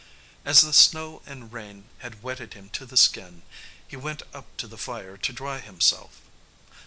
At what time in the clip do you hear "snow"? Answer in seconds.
0.73-1.21